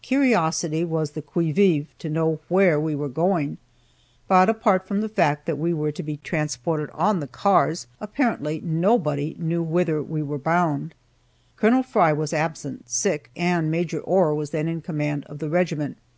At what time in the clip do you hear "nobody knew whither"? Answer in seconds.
8.64-10.02